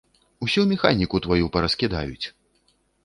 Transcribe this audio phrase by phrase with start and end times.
[0.45, 2.27] Усю механіку тваю параскідаюць!